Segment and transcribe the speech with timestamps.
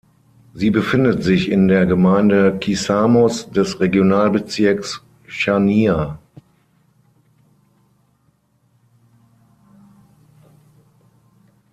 [0.55, 6.17] Sie befindet sich in der Gemeinde Kissamos des Regionalbezirks Chania.